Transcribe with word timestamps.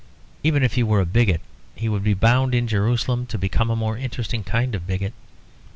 Even 0.43 0.63
if 0.63 0.73
he 0.73 0.81
were 0.81 0.99
a 0.99 1.05
bigot, 1.05 1.41
he 1.75 1.87
would 1.87 2.03
be 2.03 2.15
bound 2.15 2.55
in 2.55 2.65
Jerusalem 2.67 3.27
to 3.27 3.37
become 3.37 3.69
a 3.69 3.75
more 3.75 3.99
interesting 3.99 4.43
kind 4.43 4.73
of 4.73 4.87
bigot. 4.87 5.13